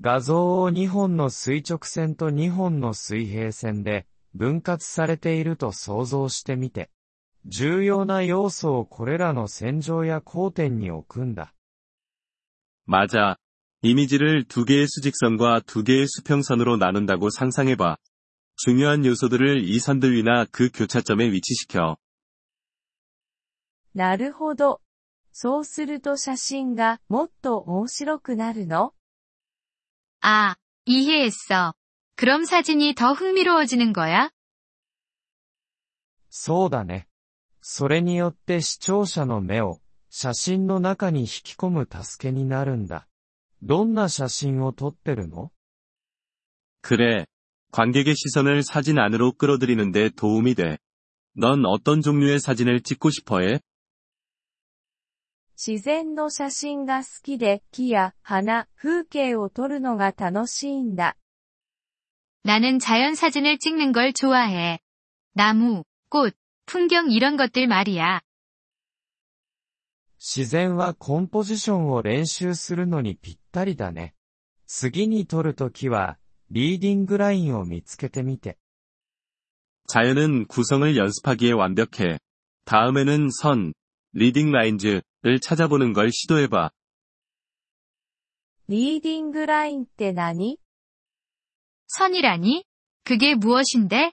[0.00, 6.90] 画像を2本の垂直線と2本の水平線で 分割されていると想像してみて、
[7.46, 11.52] 重要な要素をこれらの線上や交点に置くんだ。
[12.86, 13.36] 맞아.
[13.82, 17.96] 이미지를 두 개의 수직선과 두 개의 수평선으로 나눈다고 상상해봐.
[18.56, 21.96] 중요한 요소들을 이 선들 위나 그 교차점에 위치시켜.
[23.94, 24.80] なるほど。
[25.32, 28.92] そうすると写真がもっと面白くなるの
[30.20, 30.56] 아,
[30.86, 31.74] 이해했어.
[32.18, 34.30] 그럼 사진이 더 흥미로워지는 거야?
[36.30, 37.06] そうだね。
[37.60, 43.08] それによって視聴者の目を写真の中に引き込む助けになるんだ。
[43.62, 45.50] どんな写真を撮ってるの
[46.82, 47.26] 그래.
[47.72, 50.78] 관객의 시선을 사진 안으로 끌어들이는데 도움이 돼.
[51.36, 53.60] 넌 어떤 종류의 사진을 찍고 싶어 해?
[55.56, 61.16] 自然の写真が好きで木や花、風景を撮るのが楽しいんだ。
[62.42, 64.78] 나는 자연 사진을 찍는 걸 좋아해.
[65.34, 68.20] 나무, 꽃, 풍경 이런 것들 말이야.
[70.18, 74.14] 自然はコンポジションを練習するのにぴったりだね。
[74.66, 76.18] 次に撮るときは、
[76.50, 78.56] リーディングラインを見つけてみて。
[79.86, 82.18] 자연은 구성을 연습하기에 완벽해.
[82.64, 83.74] 다음에는 선,
[84.12, 85.02] 리딩 라인즈를
[85.42, 86.70] 찾아보는 걸 시도해봐.
[88.68, 90.58] リーディングラインって何
[91.88, 92.64] 선이라니?
[93.04, 94.12] 그게 무엇인데?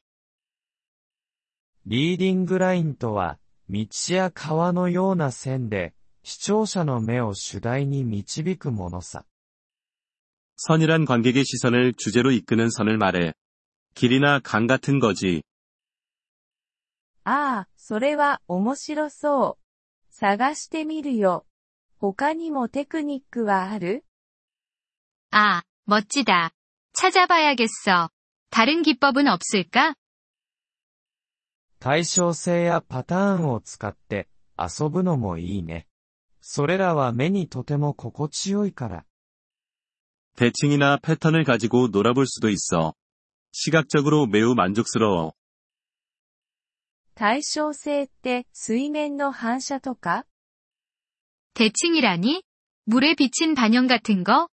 [1.85, 5.93] リーディングラインとは、道や川のような線で、
[6.23, 9.25] 視聴者の目を主題に導くものさ。
[10.57, 13.33] 선이란 관객의 시선을 주제로 이끄는 선을 말해.
[13.95, 15.43] 길이나 강 같은 거지.
[17.23, 20.13] ああ、それは面白そう。
[20.13, 21.45] 探してみるよ。
[21.97, 24.03] 他にもテクニックはある
[25.31, 26.51] 아, 멋지다.
[26.95, 28.09] 찾아봐야겠어.
[28.49, 29.95] 다른 기법은 없을까?
[31.79, 35.87] 対称性やパターンを使って遊ぶのもいいね。
[36.41, 39.05] それらは目にとても心地よいから。
[40.35, 42.93] 대칭이나 패턴을 가지고 놀아볼 수도 있어.
[43.51, 45.33] 시각적으로 매우 만족스러워.
[47.15, 50.25] 対称性って水面の反射とか
[51.53, 52.43] 대칭이라니?
[52.85, 54.47] 물에 비친 반영 같은 거?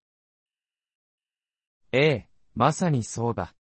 [1.93, 2.29] ええ、
[2.61, 3.55] まさにそうだ。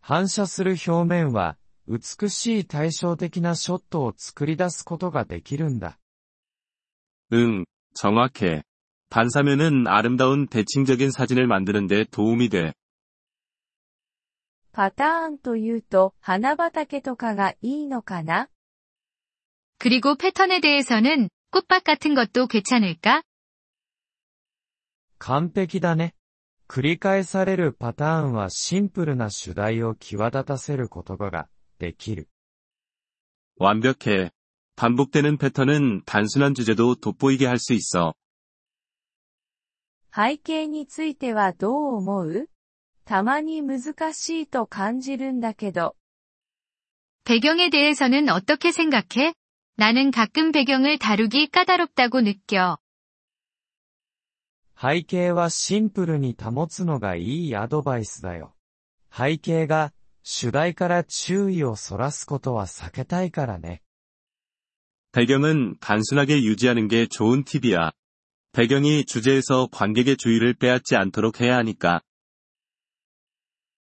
[0.00, 1.56] 反射する表面は、
[1.86, 5.98] 美しい対照的なショットを作り出すことができるんだ。
[7.32, 8.62] 응, 정확해.
[9.08, 12.74] 반사면은 아름다운 대칭적인 사진을 만드는데 도움이 돼.
[14.72, 18.48] パターンというと花畑とかがいいのかな
[19.78, 23.22] 그리고 패턴에 대해서는 꽃밭 같은 것도 괜찮을까?
[25.18, 26.14] 完璧だね。
[26.68, 31.48] 繰り返されるパターンはシンプルな主題を際立たせることが
[31.78, 32.28] できる。
[33.58, 34.30] 완벽해.
[34.76, 38.14] 반복되는 패턴은 단순한 주제도 돋보이게 할 수 있어.
[40.14, 42.48] 背景についてはどう思う
[43.04, 45.94] たまに難しいと感じるんだけど。
[47.24, 49.34] 배경에 대해서는 어떻게 생각해?
[49.76, 52.78] 나는 가끔 배경을 다루기 까다롭다고 느껴.
[54.80, 58.54] 背景はシンプルに保つのがいいアドバイスだよ。
[59.12, 59.92] 背景が
[60.22, 63.82] 主題から注意をそらすことは避けたいからね。
[65.12, 67.90] 배경은 단순하게 유지하는 게 좋은 팁이야.
[68.52, 72.02] 배경이 주제에서 관객의 주의를 빼앗지 않도록 해야 하니까.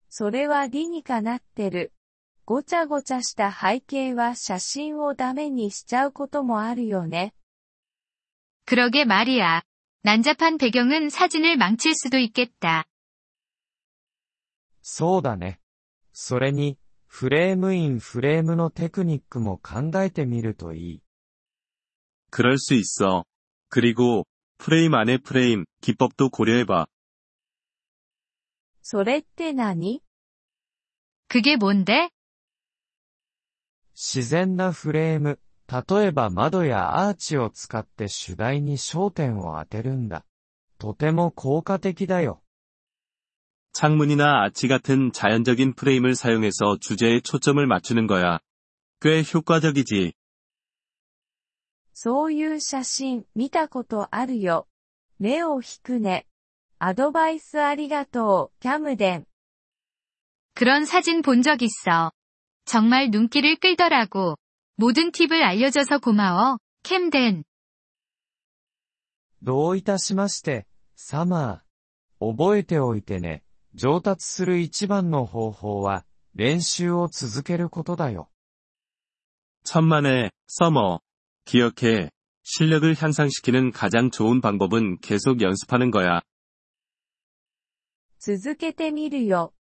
[0.09, 1.93] それは理にかなってる。
[2.45, 7.33] ごちゃごちゃした背景は写真をダメにしちゃうこともあるよね。
[8.65, 9.61] 그러게 말이야.
[10.05, 12.85] 난잡한 배경은 사진을 망칠 수도 있겠다.
[14.81, 15.59] そうだね。
[16.11, 16.77] それに、
[17.07, 21.03] フレームインフレームのテクニックも考えてみるといい。
[22.31, 23.25] 그럴 수 있어.
[23.69, 24.25] 그리고
[24.57, 26.87] 프레임 안에 프레임 기법도 고려해봐.
[28.81, 30.01] それって何
[31.27, 32.09] 그게 뭔데?
[33.93, 40.25] 自然なフレーム、 例えば窓やアーチを使って主題に焦点を当てるんだ。
[40.77, 42.41] とても効果的だよ。
[43.73, 48.39] 창문이나 아치 같은 자연적인 프레임을 사용해서 주제에 초점을 맞추는 거야.
[48.99, 50.13] 꽤 효과적이지.
[51.93, 54.67] そういう写真見たことあるよ。
[55.19, 56.25] 目を引くね。
[56.79, 59.25] アドバイスありがとう、キャムデン。
[60.55, 62.11] 그런 사진 본 적 있어.
[62.65, 64.35] 정말 눈길을 끌더라고.
[64.77, 67.43] 모든 팁을 알려줘서 고마워, 캠덴.
[69.43, 72.35] どういたしまして、サマー。
[72.35, 73.43] 覚えておいてね。
[73.73, 76.05] 上達する一番の方法は、
[76.35, 78.29] 練習を続けることだよ。
[79.63, 80.99] 천만에, 서머.
[81.45, 82.09] 기억해.
[82.43, 86.21] 실력을 향상시키는 가장 좋은 방법은 계속 연습하는 거야.
[88.19, 89.53] 続けてみるよ。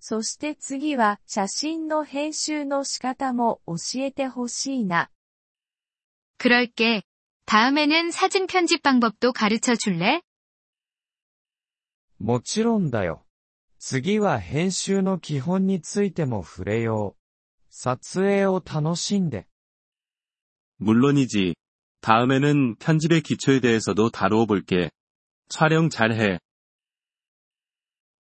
[0.00, 5.10] そして次は写真の編集の仕方も教えてほしいな。
[6.38, 7.02] 그럴게.
[7.46, 10.22] 다음에는 사진 편집 방법도 가르쳐 줄래?
[12.18, 13.24] もちろんだよ。
[13.78, 17.22] 次は編集の基本についても触れよう。
[17.68, 19.46] 撮影を楽しんで。
[20.78, 21.54] 물론이지.
[22.00, 24.90] 다음에는 편집의 기초에 대해서도 다루어 볼게.
[25.48, 26.38] 촬영 잘해.